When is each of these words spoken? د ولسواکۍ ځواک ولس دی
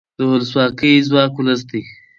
د 0.17 0.19
ولسواکۍ 0.31 0.93
ځواک 1.07 1.31
ولس 1.39 1.61
دی 1.69 1.81